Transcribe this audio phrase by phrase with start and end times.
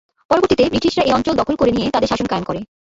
[0.31, 2.59] পরবর্তীতে ব্রিটিশরা এই অঞ্চল দখল করে নিয়ে তাদের শাসন কায়েম করে।